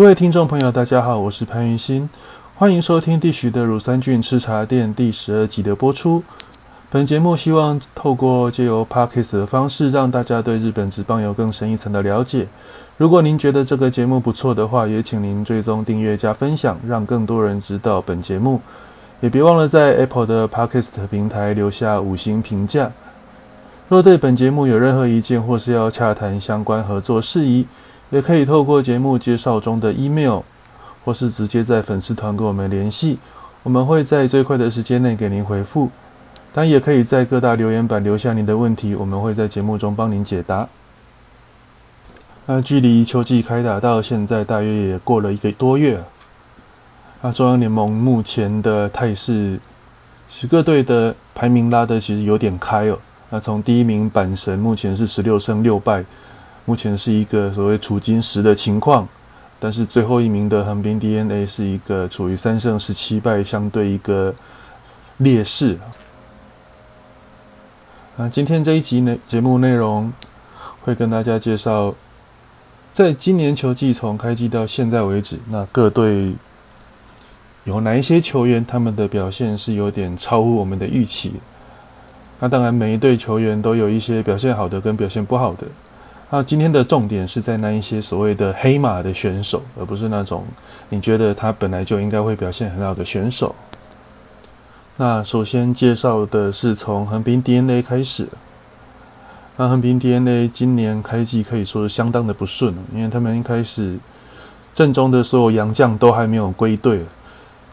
[0.00, 2.08] 各位听众朋友，大家好，我是潘云新，
[2.56, 6.24] 欢迎收听地徐的乳酸菌吃茶店第十二集的播出。
[6.88, 12.46] 本节目希望透过借由 podcast 的方式，让大家对日本职棒有更深一层的了解。
[12.96, 18.62] 如果您觉得这个节目不错的话，也请您追踪订阅加分享，让更多人知道本节目。
[19.20, 22.90] 也别忘了在 Apple 的 podcast 平台留下五星评价。
[23.90, 27.66] 若对本节目有任何意见，或是要洽谈相关合作事宜，
[28.10, 30.40] 也可以透过节目介绍中的 email，
[31.04, 33.18] 或是直接在粉丝团跟我们联系，
[33.62, 35.90] 我们会在最快的时间内给您回复。
[36.52, 40.68] 当然，也可以在各大留言板留下您的问题，我们会在节目中帮您解答。
[42.46, 46.02] 那距离秋季开打到现在，大约也过了一个多月。
[47.22, 49.60] 那中央联盟目前的态势，
[50.28, 52.98] 十个队的排名拉的其实有点开哦。
[53.28, 56.04] 那从第一名阪神目前是十六胜六败。
[56.70, 59.08] 目前是一个所谓处金石的情况，
[59.58, 64.36] 但是最后一名的横滨 DNA 是一个处于三胜十七败相对一个
[65.16, 65.80] 劣势。
[68.16, 70.12] 啊，今天这一集呢节目内容
[70.82, 71.96] 会跟大家介绍，
[72.94, 76.34] 在今年球季从开季到现在为止，那各队
[77.64, 81.32] 有哪一些球员他们的表现是有点超乎我们的预期？
[82.38, 85.66] 那当然每一队球员都有一些表现好的跟表现不好的。
[86.32, 90.44] 那今天的重点是在那一些所谓的黑马的选手，而不是那种
[90.88, 93.56] 你觉得他本来就应该会表现很好的选手。
[94.96, 98.28] 那首先介绍的是从横滨 DNA 开始。
[99.56, 103.98] 那横滨 DNA 今年开季可以说是相当的不顺，因为他们一开始
[104.76, 107.06] 阵中的所有洋将都还没有归队，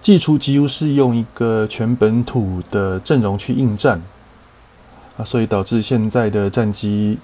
[0.02, 4.02] 季初几乎是用一个全本土的阵容去应战，
[5.16, 7.19] 啊，所以导致现在的战绩。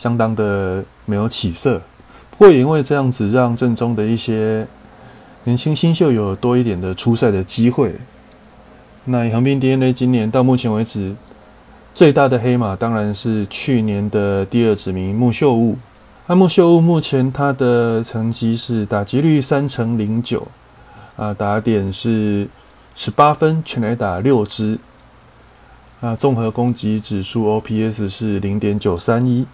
[0.00, 1.82] 相当的没有起色，
[2.30, 4.66] 不过也因为这样子，让正中的一些
[5.44, 7.96] 年轻新秀有多一点的出赛的机会。
[9.04, 11.16] 那横滨 DNA 今年到目前为止
[11.94, 15.76] 最大的黑马当然是去年的第二指名木秀悟。
[16.26, 20.48] 那木秀悟目前他的成绩是打击率三成零九，
[21.16, 22.48] 啊打点是
[22.94, 24.78] 十八分，全垒打六支，
[26.00, 29.46] 啊综合攻击指数 OPS 是零点九三一。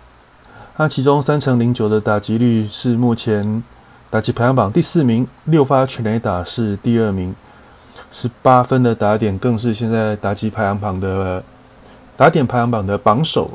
[0.79, 3.65] 那其中三乘零九的打击率是目前
[4.11, 7.35] 打击排行榜第四名，六发全垒打是第二名，
[8.13, 11.43] 十八分的打点更是现在打击排行榜的
[12.19, 13.53] 打点排行榜的榜首。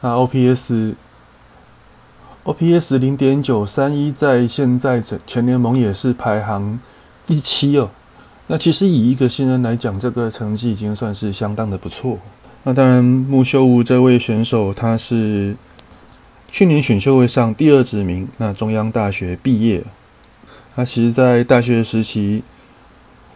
[0.00, 0.94] 那 OPS
[2.44, 6.78] OPS 零点九三一在现在整全联盟也是排行
[7.26, 7.90] 第七哦。
[8.46, 12.20] 那其实以一个新人来讲，这个成绩已经算是相当的不错。
[12.68, 15.54] 那当然，木秀悟这位选手他是
[16.50, 19.84] 去年选秀会上第二指名，那中央大学毕业。
[20.74, 22.42] 他其实，在大学时期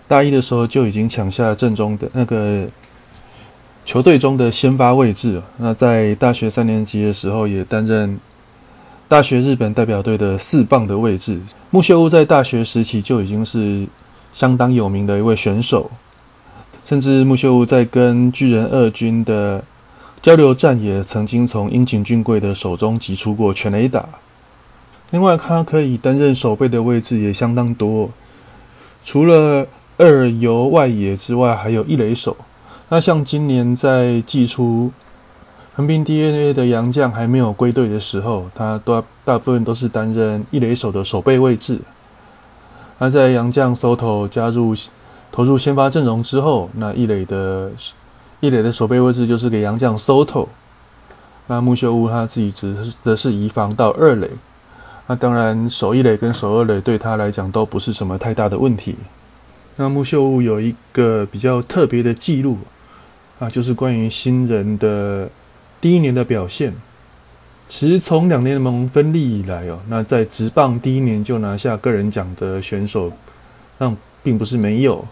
[0.08, 2.66] 大一的时候就已经抢下正中的那个
[3.84, 5.40] 球队中的先发位置。
[5.58, 8.19] 那在大学三年级的时候，也担任
[9.06, 11.40] 大学日本代表队的四棒的位置。
[11.70, 13.86] 木秀悟在大学时期就已经是
[14.34, 15.92] 相当有名的一位选手。
[16.90, 19.62] 甚至木秀在跟巨人二军的
[20.22, 24.08] 交流战，也曾经从樱井俊贵的手中挤出过全垒打。
[25.12, 28.10] 另外，他可以担任守备的位置也相当多，
[29.04, 29.68] 除了
[29.98, 32.36] 二游外野之外，还有一垒手。
[32.88, 34.90] 那像今年在祭出
[35.76, 41.82] 横滨 DNA 的洋将还没有归队的时候，他大大部分都是担任一垒手的守备位置。
[42.98, 44.74] 而在洋将 Soto 加入。
[45.32, 47.70] 投入先发阵容之后，那一垒的
[48.41, 50.48] 一垒的守备位置就是给杨将 Soto，
[51.46, 54.30] 那木秀屋他自己只则是移防到二垒，
[55.06, 58.96] 那当然守一垒跟守二垒对他来讲都不是什么太大的问题。
[59.76, 62.58] 那木秀屋有一个比较特别的记录
[63.38, 65.30] 啊，就是关于新人的
[65.80, 66.74] 第一年的表现。
[67.69, 73.12] 其实从两年盟分立以来哦，那在职棒第一年就拿下个人奖的选手，
[73.78, 73.94] 那
[74.25, 75.06] 并不是没有。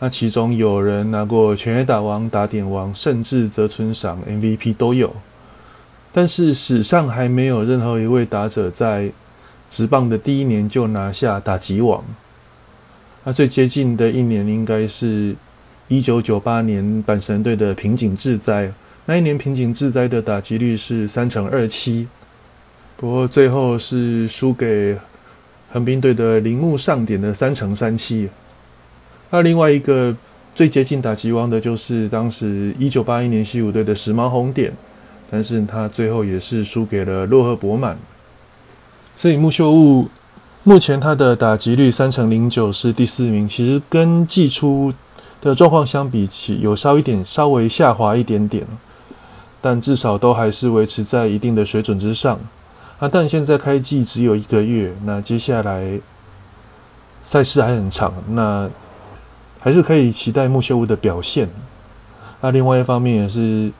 [0.00, 5.14] 那其中有人拿过全垒打王、打点王，甚至泽村赏 MVP 都有，
[6.12, 9.12] 但是史上还没有任何一位打者在
[9.70, 12.04] 职棒的第一年就拿下打击王。
[13.22, 15.36] 那最接近的一年应该是
[15.88, 18.72] 1998年阪神队的平井智哉，
[19.06, 22.08] 那一年平井智哉的打击率是三成二七，
[22.96, 24.98] 不过最后是输给
[25.72, 28.28] 横滨队的铃木上点的三成三七。
[29.34, 30.14] 那另外一个
[30.54, 34.74] 最接近打击王的，就是当时一九八一年西武队的时髦红点，
[35.28, 37.98] 但是他最后也是输给了洛赫伯曼。
[39.16, 40.08] 所以木秀悟
[40.62, 44.94] 目前他的打击率三成零九是第四名，其实跟季初
[45.40, 48.64] 的状况相比起有稍一点稍微下滑一点点，
[49.60, 52.38] 但至少都还是维持在一定的水准之上。
[53.00, 55.98] 啊，但现在开季只有一个月，那接下来
[57.26, 58.70] 赛事还很长，那
[59.64, 61.48] 还是可以期待木秀悟的表现。
[62.42, 63.72] 那另外一方面也是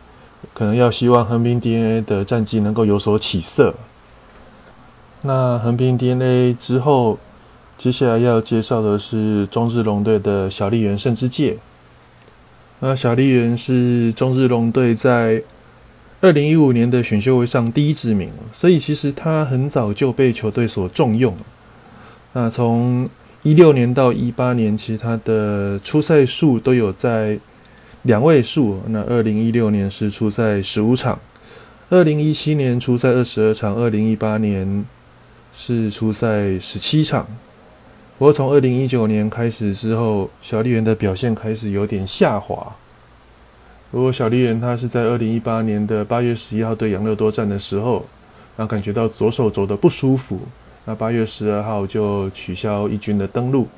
[0.54, 3.74] 可能要希望横滨 DNA 的战绩能够有所起色。
[5.20, 7.18] 那横滨 DNA 之后，
[7.76, 11.58] 接下来要介绍的是中日龙队的小笠原胜之介。
[12.80, 15.42] 那小笠原是中日龙队在
[16.22, 21.36] 二零一五年的选秀会上第一指名，所以其实他很早就被球队所重用。
[22.32, 23.10] 那从
[23.44, 27.38] 一六年到一八年，其实他的出赛数都有在
[28.02, 28.82] 两位数。
[28.88, 31.20] 那二零一六年是出赛十五场，
[31.90, 34.84] 二零一七年出赛二十二场，二零一八年。
[35.56, 37.28] 是出赛十七场，
[38.18, 42.74] 不过从二零一九年开始之后，小笠原的表现开始有点下滑。
[43.92, 48.04] 不过小笠原他是在二零一八年的八月十一号对杨乐多战的时候，
[48.56, 50.40] 然后感觉到左手肘的不舒服，
[50.86, 53.68] 那八月十二号就取消一军的登陆。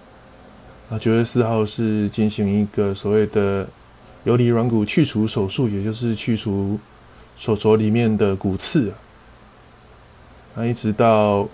[0.89, 3.69] 那九月四号是进行一个所谓的
[4.25, 6.79] 游离软骨去除手术，也就是去除
[7.37, 8.93] 手肘里面的骨刺。
[10.55, 11.49] 那一直到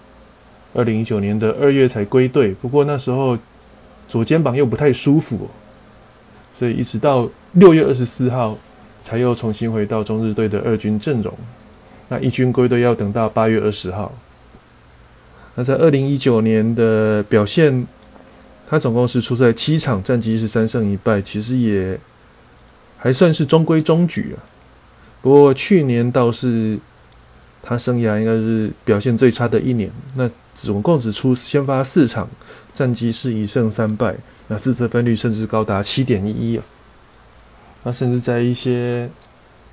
[0.74, 3.38] 二零一九年的二月才归队，不过那时候
[4.08, 5.50] 左肩膀又不太舒服，
[6.58, 8.58] 所以一直到六月二十四号
[9.02, 11.34] 才又重新回到中日队的二军阵容。
[12.08, 14.12] 那一军归队要等到八月二十号。
[15.54, 17.86] 那在二零一九年的表现，
[18.68, 22.00] 他总共是出赛七场，战绩是三胜一败，其实也
[22.98, 24.40] 还算是中规中矩啊。
[25.20, 26.78] 不过去年倒是
[27.62, 29.90] 他生涯应该是表现最差的一年。
[30.16, 32.28] 那总共只出先发四场，
[32.74, 34.16] 战绩是一胜三败，
[34.48, 36.64] 那自责分率甚至高达七点一一啊！
[37.84, 39.10] 那甚至在一些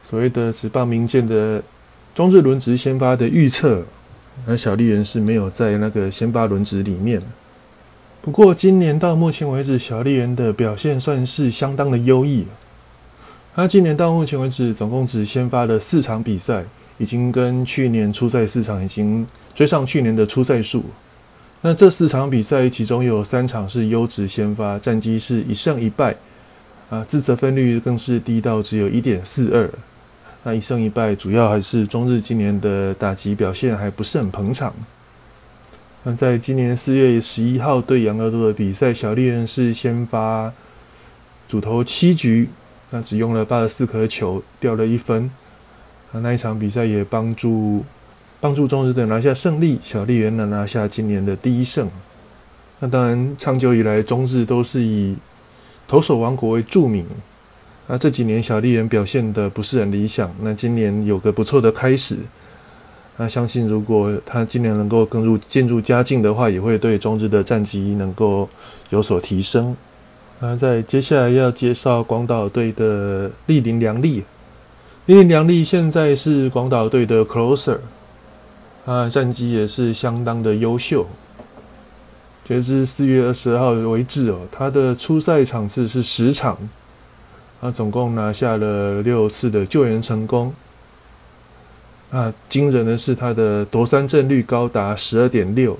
[0.09, 1.63] 所谓的职棒名剑的
[2.15, 3.85] 中日轮值先发的预测，
[4.45, 7.21] 那小笠原是没有在那个先发轮值里面。
[8.21, 12.47] 不过今年到目前为止，小笠原的表现算是相当的优异。
[13.55, 16.65] 他今年到目前为止，总共只先发了四场比赛。
[17.01, 19.25] 已经跟去年出赛四场已经
[19.55, 20.83] 追上去年的出赛数。
[21.61, 26.17] 那这四场比赛，其中有三场是优质先发，战绩是一胜一败，
[26.89, 29.69] 啊，自责分率更是低到只有一点四二。
[30.43, 34.73] 那一胜一败，主要还是中日今年的打击表现还不是很捧场。
[36.03, 40.53] 那在今年四月十一号对杨乐多的比赛，小猎人是先发
[41.49, 42.47] 主投七局，
[42.89, 45.29] 那只用了八十四颗球，掉了一分。
[46.11, 47.83] 那一场比赛也帮助
[48.39, 51.89] 帮助中日队拿下胜利，小笠原能拿下今年的第一胜。
[52.79, 55.17] 那当然，长久以来中日都是以
[55.89, 57.05] 投手王国为著名。
[57.91, 62.17] 那这几年小笠原表现的不是很理想，那今年有个不错的开始。
[63.17, 68.47] 那相信如果他今年能够更入渐入佳境的话，也会对中日的战绩能够
[68.91, 69.75] 有所提升。
[70.39, 74.23] 那在接下来要介绍广岛队的立林良利。
[75.07, 77.79] 因为梁丽现在是广岛队的 closer，
[78.85, 81.07] 啊，战绩也是相当的优秀。
[82.45, 86.59] 截至四月二十号为止哦，他的初赛场次是十场，
[87.61, 90.53] 他，总共拿下了六次的救援成功。
[92.11, 95.77] 啊，惊人的是他的夺三振率高达十二点六，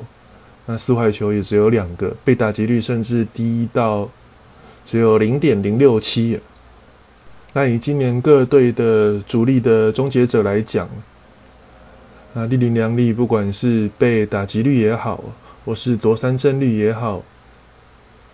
[0.68, 4.10] 那四坏球也只有两个，被打击率甚至低到
[4.86, 6.40] 只有零点零六七。
[7.54, 10.88] 那以今年各队的主力的终结者来讲，
[12.34, 15.24] 那利林良利不管是被打击率也好，
[15.66, 17.24] 或是夺三振率也好，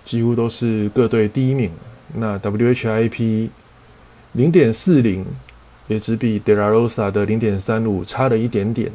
[0.03, 1.71] 几乎都是各队第一名。
[2.13, 3.49] 那 WHIP
[4.33, 5.25] 零点四零，
[5.87, 8.91] 也只比 De La Rosa 的零点三五差了一点点。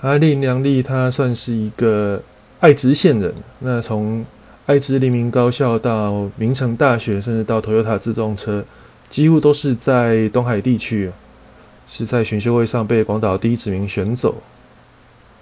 [0.00, 2.22] 而利林良利他算是一个
[2.60, 4.24] 爱知县人，那从
[4.66, 8.64] 爱知黎明高校到明城大学，甚至到 Toyota 自动车。
[9.08, 11.10] 几乎都是在东海地区，
[11.88, 14.40] 是在选秀会上被广岛第一指名选走。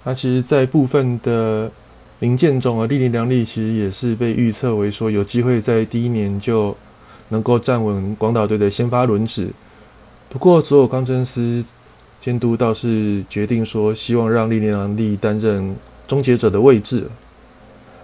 [0.03, 1.71] 他其实，在部分的
[2.19, 6.75] 零件中啊，利林良利其实也是被预测为说有机会在第一年就
[7.29, 9.51] 能够站稳广岛队的先发轮值。
[10.29, 11.63] 不过，佐有冈真司
[12.21, 17.07] 监督倒是决定说，希望让利林良利担任终结者的位置。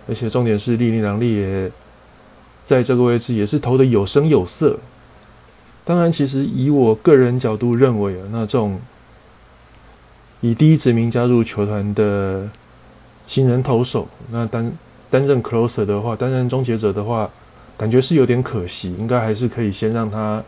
[0.08, 1.72] 而且重点是，利林良利也
[2.64, 4.80] 在这个位置也是投的有声有色。
[5.84, 8.80] 当然，其实以我个人角度认为啊，那这种
[10.40, 12.50] 以第一指名加入球团的
[13.28, 14.72] 新人投手，那担
[15.10, 17.30] 担任 closer 的话，担任终结者的话，
[17.78, 20.44] 感觉是有点可惜，应该还是可以先让他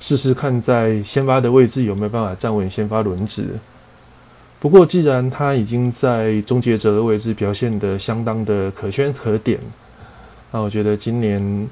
[0.00, 3.46] 试试看在先发的位置有没有办法站稳先发轮值。
[4.60, 9.60] 不过既然他已经在终结者的位置表现得相当的可圈可点，
[10.50, 11.68] 那我觉得今年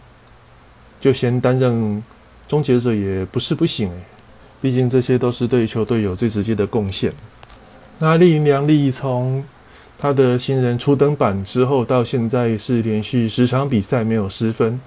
[1.00, 2.02] 就先担任
[2.48, 4.02] 终结者也不是不行诶，
[4.60, 7.14] 毕竟这些都是对球队有最直接的贡献。
[7.98, 9.42] 那林良利从
[10.02, 14.80] 他的新人初登板之后，到现在是连续十场比赛没有失分。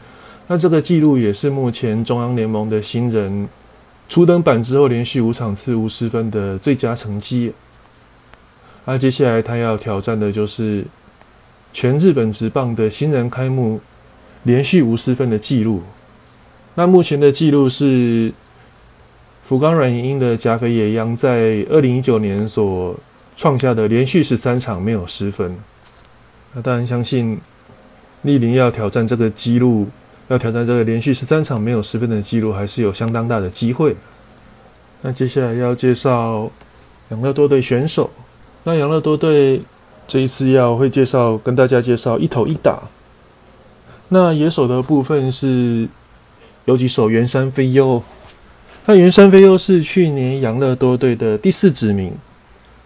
[0.48, 3.48] 那这个记录也是目前中央联盟的新人
[4.10, 7.54] 初登板之后连续五场次无失分的最佳成绩。
[8.84, 10.84] 那接下来他要挑战的就是
[11.72, 13.80] 全日本职棒的新人开幕
[14.44, 15.84] 连续无失分的记录。
[16.74, 18.34] 那目前的记录是
[19.46, 23.00] 福冈软银的甲斐野央在二零一九年所。
[23.38, 25.58] 创下的连续十三场没有失分，
[26.54, 27.42] 那当然相信
[28.22, 29.90] 丽林要挑战这个纪录，
[30.30, 33.98] 要挑战这个连续十三场没有失分的纪录，还是有相当大的机会。
[35.02, 36.50] 那接下来要介绍
[37.10, 38.10] 养乐多队选手，
[38.64, 39.62] 那养乐多队
[40.08, 42.84] 这一次要会介绍跟大家介绍一投一打。
[44.08, 45.90] 那野手的部分是
[46.64, 48.02] 有几手原山飞优，
[48.86, 52.14] 那原山飞优是去年养乐多队的第四指名。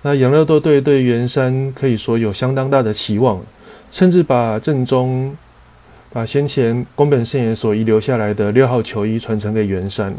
[0.01, 3.41] 那养乐多队对圆山可以说有相当大的期望，
[3.91, 5.35] 甚至把正中
[6.11, 10.15] 把先前宫本胜也所遗留下来的六号球衣传承给圆山。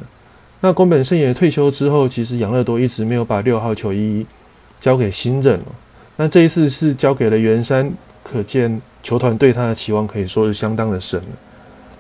[0.61, 4.27] 那宫本胜也退休之后，其实养乐多一直没有把六号球衣
[4.81, 5.61] 交给新任。
[6.17, 11.23] 那这一次是交给了圆山，可见球团对他的期望可以说是相当的深。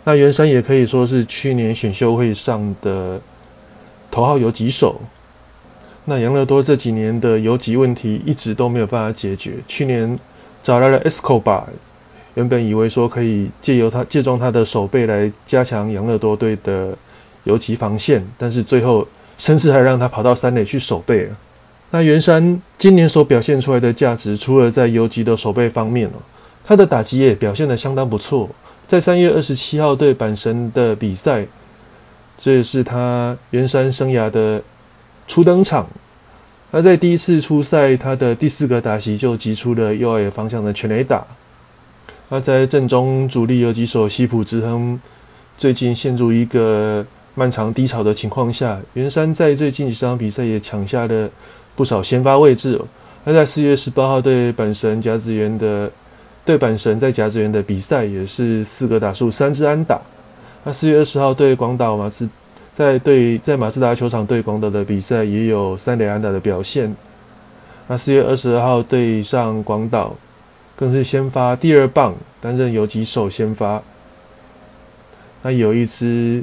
[0.04, 3.22] 那圆山也可以说是去年选秀会上的
[4.10, 5.00] 头号游击手。
[6.06, 9.56] 那养乐多这几年的游击问题一直都没有办法解决。
[9.68, 10.18] 去年
[10.62, 11.64] 找来了 Escobar，
[12.34, 16.96] 原本以为说可以借由他借重他的手背来加强养乐多队的
[17.44, 19.06] 游击防线，但是最后
[19.38, 21.28] 甚至还让他跑到三垒去守备。
[21.90, 26.22] 那袁山今年所表现出来的价值，除了在游击的守备方面哦，
[26.64, 28.48] 他的打击也表现得相当不错。
[28.88, 31.46] 在三月二十七号对阪神的比赛，
[32.38, 34.62] 这也是他袁山生涯的。
[35.30, 35.86] 初登场，
[36.72, 41.24] 他在第一次初赛，他的第四个打席就击出了右外方向的全垒打。
[42.30, 45.00] 那在正中主力有几手西浦直亨
[45.56, 47.06] 最近陷入一个
[47.36, 51.30] 漫长低潮的情况下，袁山在最近几场比赛也抢下了
[51.76, 52.80] 不少先发位置。
[53.24, 55.92] 他在四月十八号对阪神甲子园的
[56.44, 60.00] 对阪神在甲子园的比赛也是四个打数三支安打。
[60.64, 62.28] 那四月二十号对广岛马刺。
[62.80, 66.96] 在对在马自达球场对广岛的比赛也有三连安打的表现。
[67.88, 70.16] 那四月二十二号对上广岛，
[70.76, 73.82] 更是先发第二棒，担任游击手先发。
[75.42, 76.42] 那有一支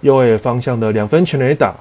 [0.00, 1.76] 右外方向的两分全垒打。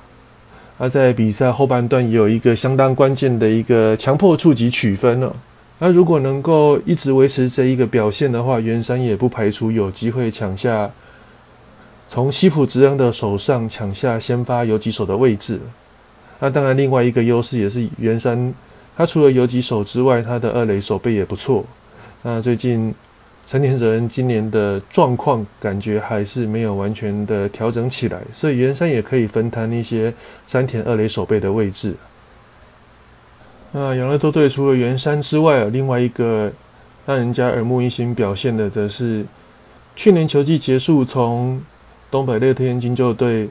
[0.77, 5.35] 那在比赛后半段也有一个相当关键的一个强迫触及取分了。
[5.79, 10.91] 那如果能够一直维持这一个表现的话，原山也不排除有机会抢下。
[12.07, 15.59] 从西普直恩的手上抢下先发游击手的位置，
[16.39, 18.53] 那当然另外一个优势也是原山，
[18.95, 21.65] 他除了游击手之外，他的二垒手背也不错。
[22.21, 22.93] 那最近
[23.47, 30.13] 山田哲人今年的状况感觉还是没有完全的调整起来，所以原山也可以分摊一些
[30.47, 31.95] 山田二垒手背的位置。
[33.71, 36.53] 那养乐多队除了原山之外，另外一个
[37.07, 39.25] 让人家耳目一新表现的，则是
[39.95, 41.61] 去年球季结束从。
[42.15, 43.49] 东北乐天金鹫队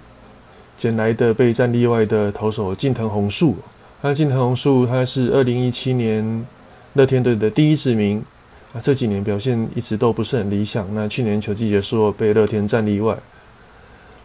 [0.78, 3.56] 捡来的被战例外的投手近藤宏树，
[4.00, 6.46] 那近藤宏树他是二零一七年
[6.94, 8.24] 乐天队的第一指名，
[8.72, 13.18] 啊这几年表现一直都不是很理想，那去年球季结束被乐天战例外。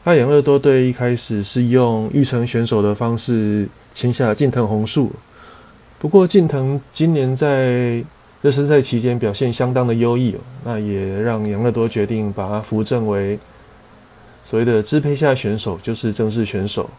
[0.05, 5.11] 那养乐多队一开始是用育成选手的方式签下近藤宏树，
[5.99, 8.05] 不过近藤今年在
[8.41, 13.37] 热身赛期间表现相当的优异，那也让养乐多决定把他扶正为。
[14.49, 16.89] 所谓的支配下选手就是正式选手。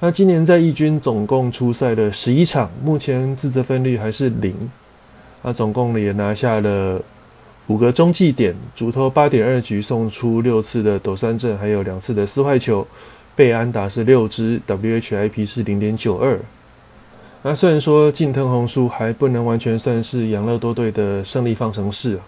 [0.00, 4.68] 那今年在义军总共出赛了十一场，目前自责分率还是零。
[5.44, 7.02] 那总共也拿下了
[7.68, 12.88] 五个中继点，主投八点二局，送出六次的抖三振，还有两次的四坏球，
[13.36, 16.40] 被安打是六支，WHIP 是零点九二。
[17.42, 22.18] 那虽然说近藤红树还不能完全算是养乐多队的胜利方程式。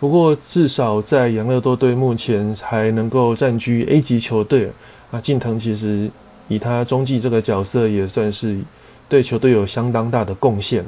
[0.00, 4.70] 不过至少在养乐多队目前还能够占据 A 级球队
[5.10, 6.10] 啊，近藤其实
[6.46, 8.60] 以他中继这个角色也算是
[9.08, 10.84] 对球队有相当大的贡献。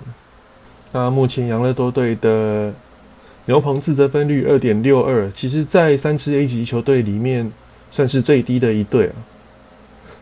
[0.93, 2.73] 那目前养乐多队的
[3.47, 7.51] 牛棚自责分率二点六二，其实在三支 A 级球队里面
[7.91, 9.15] 算是最低的一队啊。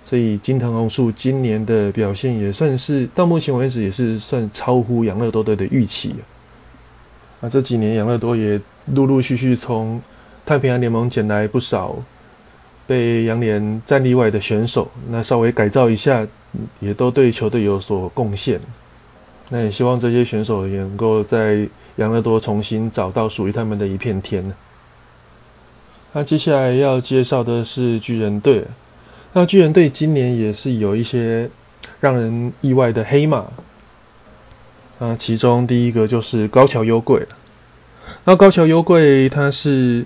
[0.07, 6.23] 所以金藤宏树今年的表现也算是到目前为止也是算超乎养乐多队的预期啊。
[7.41, 8.61] 那这几年养乐多也
[8.95, 10.03] 陆陆续续从
[10.47, 11.97] 太平洋联盟捡来不少
[12.87, 16.27] 被洋联战例外的选手，那稍微改造一下，
[16.81, 18.61] 也都对球队有所贡献。
[19.51, 24.53] 那也希望这些选手也能够在养乐多重新找到属于他们的一片天。
[26.13, 28.65] 那接下来要介绍的是巨人队。
[29.35, 31.51] 那巨人队今年也是有一些
[32.01, 33.47] 让人意外的黑马，
[34.99, 37.27] 那其中第一个就是高桥优贵。
[38.29, 40.05] 那高桥优贵他是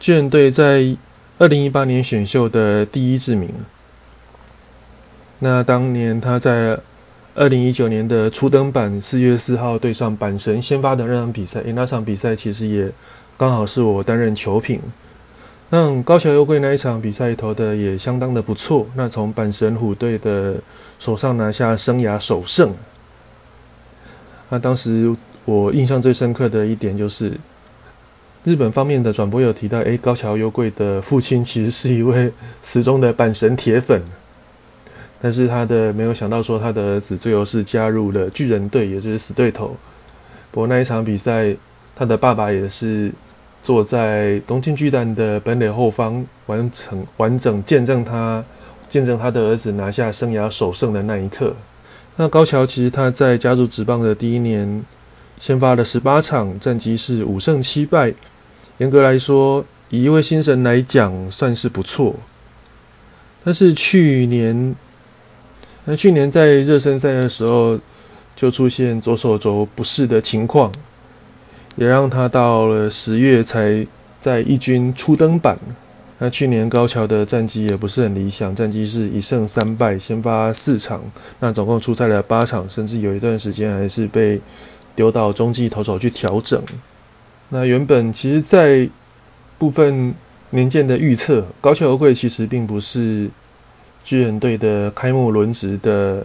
[0.00, 0.96] 巨人队在
[1.38, 3.50] 二零一八年选秀的第一志名。
[5.38, 6.80] 那当年他在
[7.36, 12.90] 二零一九年的初登板四月四号对上阪神先发的那场比赛，诶那场比赛其实也
[13.38, 14.80] 刚好是我担任球评。
[15.70, 20.56] 那高桥优贵那一场比赛投的也相当的不错，那从阪神虎队的
[20.98, 22.74] 手上拿下生涯首胜。
[24.48, 25.14] 那当时
[25.44, 27.38] 我印象最深刻的一点就是，
[28.44, 32.32] 日本方面的转播有提到，哎，高桥优贵的父亲其实是一位
[32.62, 34.02] 死忠的阪神铁粉，
[35.20, 39.76] 但是他的没有想到说他的儿子最后是加入了巨人队，也就是死对头。
[40.50, 41.56] 不过那一场比赛，
[41.94, 43.12] 他的爸爸也是。
[43.64, 48.44] 坐在东京巨蛋的本垒后方，完成完整见证他
[48.90, 51.54] 见证他的儿子拿下生涯首胜的那一刻。
[52.16, 54.82] 那高桥其实他在加入职棒的第一年，
[55.38, 58.14] 先发了十八场，战绩是五胜七败。
[58.82, 62.16] 严格来说，以一位新神来讲，算是不错。
[63.44, 64.74] 但是去年，
[65.84, 67.78] 那去年在热身赛的时候，
[68.34, 70.72] 就出现左手肘不适的情况。
[71.76, 73.86] 也让他到了十月才
[74.20, 75.60] 在一军初登板。
[76.18, 81.04] 那去年高桥的战绩也不是很理想，战绩是一胜三败，先发四场，
[81.38, 84.40] 那总共出赛了八场，甚至有一段时间还是被
[84.96, 86.64] 丢到中继投手去调整。
[87.54, 88.88] 那原本其实，在
[89.58, 90.14] 部分
[90.48, 93.28] 年鉴的预测，高桥贵其实并不是
[94.02, 96.24] 巨人队的开幕轮值的。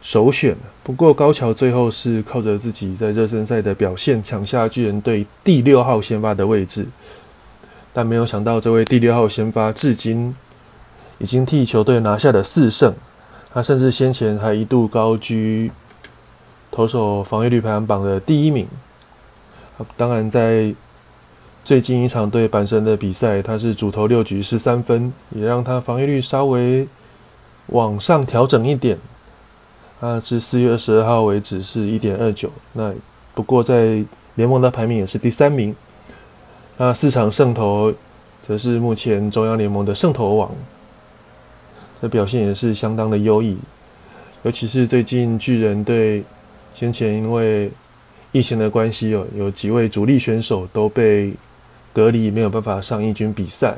[0.00, 6.88] 首选，不过高桥最后是靠着自己在热身赛的表现抢下巨人队第六号先发的位置，
[7.94, 10.36] 但没有想到这位第六号先发至今
[11.16, 12.94] 已经替球队拿下了四胜，
[13.54, 15.70] 他甚至先前还一度高居
[16.70, 18.68] 投手防御率排行榜的第一名。
[19.96, 20.74] 当然在
[21.64, 26.86] 最近一场对阪神的比赛，他是主投六局失三分，也让他防御率稍微
[27.66, 28.98] 往上调整一点。
[30.00, 32.92] 那至四月二十二号为止是一点二九，那
[33.34, 35.74] 不过在联盟的排名也是第三名。
[36.76, 37.94] 那四场胜投
[38.46, 40.50] 则是目前中央联盟的胜投王，
[42.02, 43.56] 这表现也是相当的优异。
[44.42, 46.24] 尤其是最近巨人队
[46.74, 47.70] 先前因为
[48.34, 51.34] 疫情的关系哦，有几位主力选手都被
[51.92, 53.76] 隔离，没有办法上一军比赛。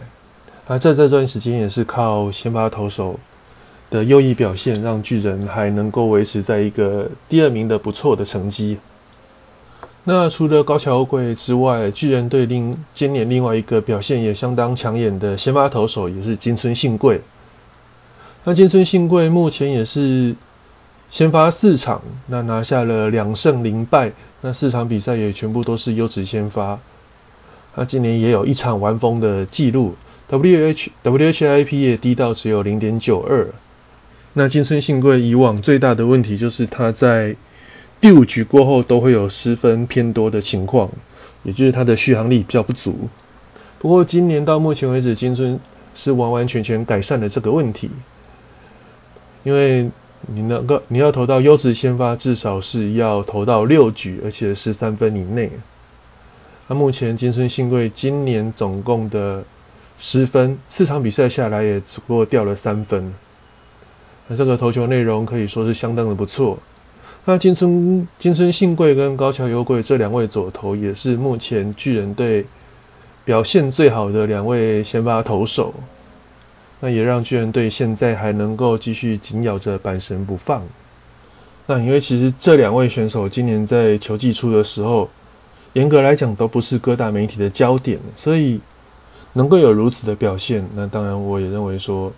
[0.67, 3.21] 而在这段时间也是靠先发投手。
[3.89, 8.79] 的优异表现让巨人还能够维持在一个第二名的不错的成绩。
[10.03, 17.21] 那除了高桥贵之外，巨人队另今年另外一个表现也相当抢眼的先发投手也是金村信贵。
[18.43, 20.35] 那金村信贵目前也是
[21.17, 26.79] 先发四场，那拿下了两胜零败，那四场比赛也全部都是优质先发。
[27.75, 29.97] 他今年也有一场完封的记录
[30.29, 33.49] ，W H W H I P 也低到只有零点九二。
[34.35, 37.35] 那金村信贵以往最大的问题就是他在
[37.99, 40.91] 第五局过后都会有失分偏多的情况，
[41.45, 43.09] 也就是他的续航力比较不足。
[43.79, 45.59] 不过今年到目前为止，金村
[45.95, 47.89] 是完完全全改善了这个问题，
[49.45, 49.89] 因为
[50.23, 55.51] 你能够你要投到优质先发，至少是要投到六局，而且是三分以内。
[56.69, 59.45] 那目前金村信贵今年总共的
[59.99, 63.15] 失分，四场比赛下来也只不过掉了三分。
[64.29, 66.59] 那这个投球内容可以说是相当的不错。
[67.25, 72.47] 那金村金村信贵跟高桥优贵这两位左投也是目前巨人队
[73.25, 75.75] 表现最好的两位先发投手。
[76.81, 80.63] 那也让巨人队现在还能够继续紧咬着板神不放。
[81.67, 85.11] 那因为其实这两位选手今年在球季初的时候，
[85.73, 88.61] 严格来讲都不是各大媒体的焦点，所以
[89.33, 92.13] 能够有如此的表现，那当然我也认为说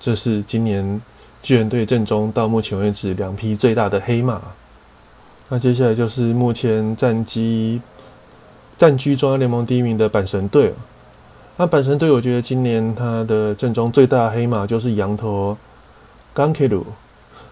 [0.00, 1.00] 这是今年。
[1.42, 4.40] 巨人队阵中到目前为止两匹最大的黑马。
[5.50, 7.82] 那接下来就是目前战绩
[8.78, 10.72] 占据中央联盟第一名的阪神队。
[11.56, 15.56] 那本身队，我觉得今年他的阵中最大黑马就是羊驼
[16.32, 16.84] 冈 K 鲁。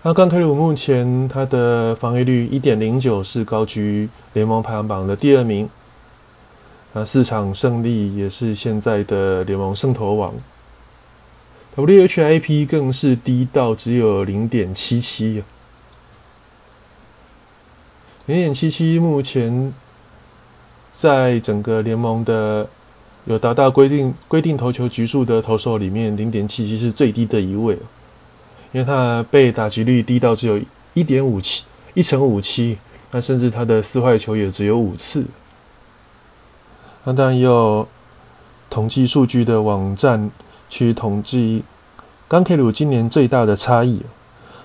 [0.03, 5.71] 那冈 K 鲁目前他的防御率一点零九是高居联盟排行榜的第二名。
[6.93, 10.35] 那四场胜利也是现在的联盟胜投王。
[11.77, 15.45] WHIP 更是低到只有零点七七。
[18.27, 19.73] 零点七七目前
[20.93, 22.69] 在整个联盟的。
[23.25, 27.79] 有达到规定规定投球局数的投手里面，零点七七是最低的一位，
[28.73, 30.61] 因为他被打击率低到只有
[30.93, 32.79] 一点五七一乘五七，
[33.13, 35.27] 那甚至他的四坏球也只有五次。
[37.05, 37.87] 那当然也有
[38.71, 40.33] 统计数据的网站
[40.69, 41.63] 去统计
[42.27, 44.03] 冈 K 鲁今年最大的差异，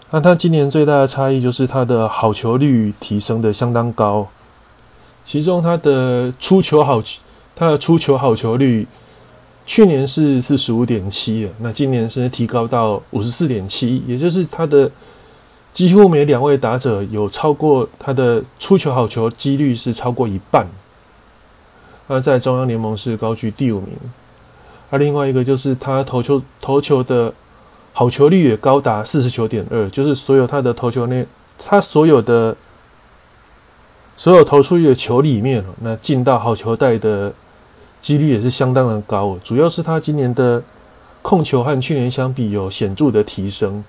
[0.10, 4.30] 那他今年最大的差异就是他的好球率提升的相当高，
[5.26, 7.04] 其中他的出球好。
[7.60, 8.86] 他的出球好球率，
[9.66, 14.92] 去年是四十五点七那今年是提高到五十四点七，也就是他的
[15.74, 20.68] 几乎每两位打者有超过他的出球好球几率是超过一半，
[22.06, 23.90] 那在中央联盟是高居第五名。
[24.92, 27.34] 而另外一个就是他投球投球的
[27.92, 31.26] 好球率也高达四十九点二，就是所有他的投球内，
[31.58, 32.56] 他所有的
[34.16, 37.34] 所有投出去的球里面，那进到好球带的。
[38.08, 40.64] 几率也是相当的高，主要是他今年的
[41.22, 43.84] 控球和去年相比有显著的提升，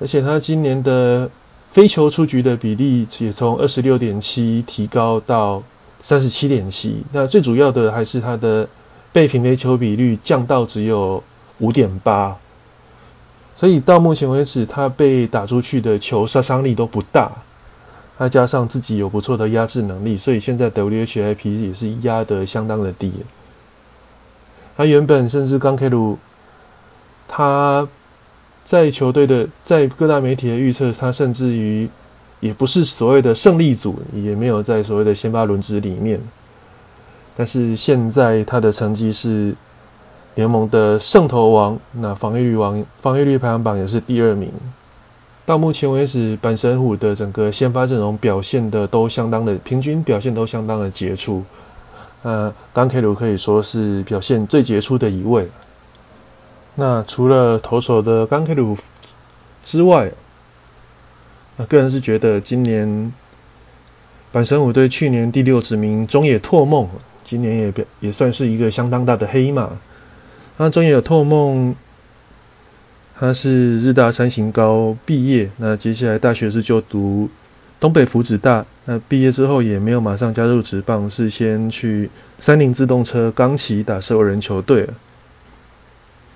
[0.00, 1.28] 而且他今年的
[1.70, 5.62] 飞球出局的比例也从二十六点七提高到
[6.00, 7.02] 三十七点七。
[7.12, 8.70] 那最主要的还是他的
[9.12, 11.22] 被平飞球比率降到只有
[11.58, 12.38] 五点八，
[13.58, 17.32] 所以到目前为止他被打出去的球杀伤力都不大，
[18.18, 23.12] 再加上自己有不错的压制能力，所以现在 WHIP 也是压得相当的低。
[24.78, 26.18] 他原本甚至刚开鲁，
[27.26, 27.88] 他
[28.64, 31.88] 在球队的在各大媒体的预测，他甚至于
[32.38, 36.20] 也不是所谓的胜利组，也没有在所谓的先发轮值里面。
[37.36, 39.56] 但是现在他的成绩是
[40.36, 44.52] 联盟的胜投王，那防御率王防御率排行榜也是第二名。
[45.44, 51.42] 到目前为止，阪神虎的整个先发阵容表现的都相当的平均表现都相当的杰出。
[52.22, 55.48] 呃，冈 K 鲁可以说是表现最杰出的一位。
[56.74, 58.76] 那除了投手的冈 K 鲁
[59.64, 60.10] 之外，
[61.56, 63.12] 那个人是觉得今年
[64.32, 66.88] 阪神武队去年第六指名中野拓梦，
[67.24, 69.70] 今年也表也算是一个相当大的黑马。
[70.56, 71.76] 那中野拓梦，
[73.16, 77.30] 他是日大三型高毕业，那接下来大学是就读。
[77.80, 84.88] 东北福祉大，那毕业之后也没有马上加入职棒，是先去三菱自动车钢旗打社会人球队。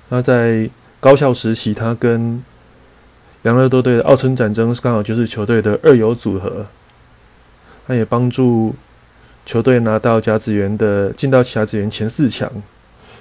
[0.09, 2.44] 那在高校时期，他跟
[3.42, 6.66] 养乐多队的奥村战争刚好就是球队的二游组合，
[7.88, 8.76] 他也帮助
[9.44, 12.52] 球队拿到甲子园的进到甲子园前四强。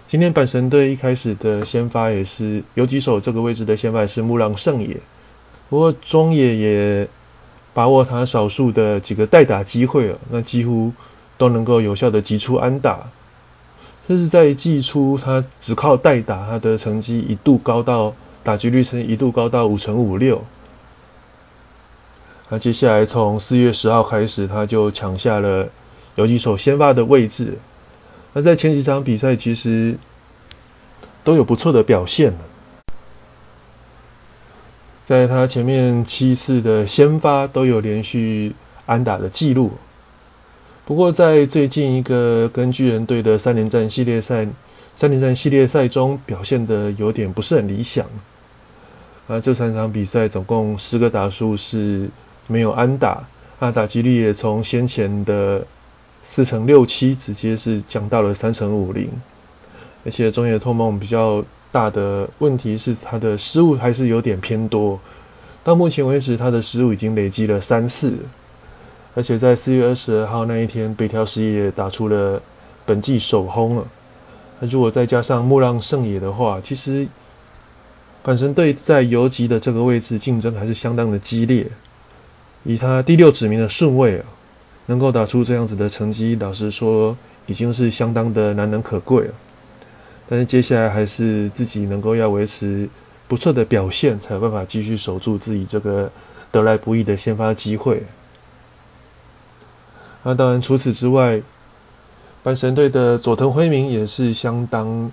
[0.08, 4.98] 今天阪神队一开始的先发也是有几手这个位置的先发是木浪胜也，
[5.72, 7.10] 不过中野也。
[7.74, 10.92] 把握他少数的几个代打机会啊，那几乎
[11.38, 13.10] 都能够有效的击出安打。
[14.08, 20.44] 甚至在季初，他只靠代打，他的成绩一度高到打击率成一度高到五成五六。
[22.50, 25.70] 那接下来从四月十号开始，他就抢下了
[26.16, 27.60] 有几手先发的位置。
[28.34, 29.98] 那在前几场比赛，其实
[31.24, 32.34] 都有不错的表现。
[35.12, 39.72] 在他前面七次的先发都有连续安打的记录，
[40.86, 44.48] 不过在最近一个跟巨人队的三连战系列赛，
[44.96, 48.06] 三连战系列赛中表现的有点不是很理想。
[49.28, 52.10] 啊，这三场比赛总共十个打数是
[52.48, 53.26] 没有安打，
[53.60, 55.68] 那打击率也从先前的
[56.24, 59.10] 四成六七直接是降到了三成五零，
[60.06, 61.44] 而且中野拓梦比较。
[61.74, 65.00] 大的问题是他的失误还是有点偏多，
[65.64, 68.12] 到目前为止他的失误已经累积了三次，
[69.16, 72.42] 而且在四月二十二号那一天，北条实也打出了
[72.86, 73.88] 本季首轰了。
[74.60, 77.08] 那如果再加上木浪胜也的话，其实
[78.26, 81.68] 阪神队在游击的这个位置竞争还是相当的激烈。
[82.66, 84.26] 以他第六指名的顺位啊，
[84.88, 89.34] 能够打出这样子的成绩，老实说已经是相当的难能可贵了。
[90.32, 92.88] 但是接下来还是自己能够要维持
[93.28, 96.10] 不错的表现，才有办法继续守住自己这个
[96.54, 98.04] 得来不易的先发机会。
[100.24, 101.42] 那当然除此之外，
[102.46, 105.12] 阪神队的佐藤辉明也是相当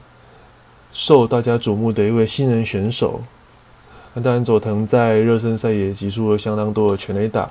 [0.92, 3.24] 受大家瞩目的一位新人选手。
[4.14, 7.50] 那当然佐藤在热身赛也集出了相当多的全垒打。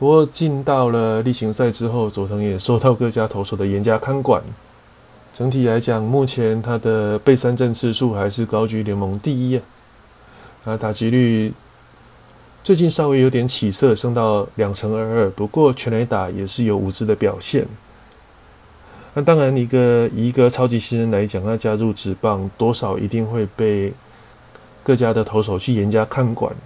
[0.00, 4.42] 不过进到了例行赛之后，佐藤也受到各家投手的严加看管。
[5.38, 9.62] 整体来讲，目前他的被三振次数还是高居联盟第一啊。
[10.64, 11.52] 啊，打击率
[12.64, 15.30] 最近稍微有点起色，升到两成二二。
[15.30, 17.68] 不过全垒打也是有五支的表现。
[19.14, 23.92] 那当然，一个一个超级新人来讲，他加入职棒，多少一定会被
[24.82, 26.56] 各家的投手去严加看管。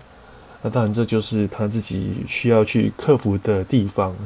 [0.62, 4.16] 那当然，这就是他自己需要去克服的地方。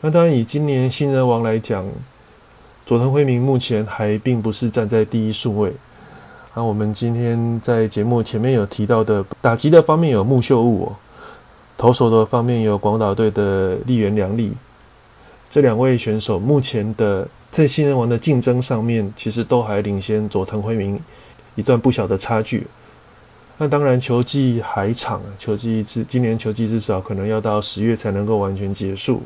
[0.00, 1.86] 那当然，以今年新人王来讲，
[2.92, 5.72] 佐藤辉明目前还并不是站在第一顺位。
[6.54, 10.96] 那我们今天在节目前面有提到的，打击的方面有木秀悟哦，
[11.78, 14.52] 投手的方面有广岛队的立原良利。
[15.50, 21.00] 这两位选手目前的在新人王的竞争上面，其实都还领先佐藤辉明
[21.54, 22.66] 一段不小的差距。
[23.56, 29.22] 那当然，球季还长，球季至今年球季至少可能要到十月才能够完全结束。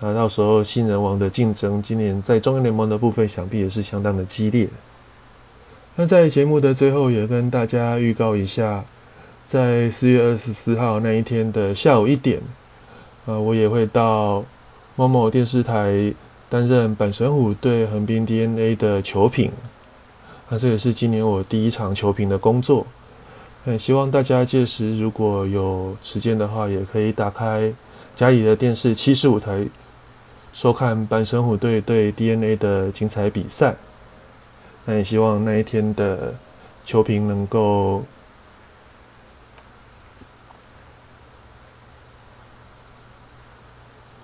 [0.00, 4.68] 那到时候新人王的竞争，今年在中央联盟的部分，想必也是相当的激烈。
[5.96, 8.84] 那在节目的最后，也跟大家预告一下，
[9.46, 12.42] 在四月二十四号那一天的下午一点，
[13.24, 14.44] 呃，我也会到
[14.96, 16.12] 某某电视台
[16.50, 19.50] 担任阪神虎对横滨 DNA 的球评。
[20.50, 22.86] 那这也是今年我第一场球评的工作。
[23.64, 27.72] 很希望大家届时如果有时间的话，也可以打开
[28.14, 29.66] 家里的电视七十五台，
[30.56, 33.76] 收看半神虎队对 DNA 的精彩比赛。
[34.86, 36.34] 那也希望那一天的
[36.86, 38.04] 球评能够，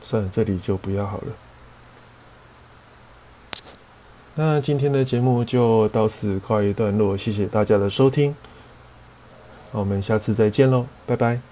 [0.01, 1.27] 算了，这里就不要好了。
[4.35, 8.35] 那今天的节目就到此告一段落，谢谢大家的收听。
[9.73, 11.52] 我们下次再见喽，拜拜。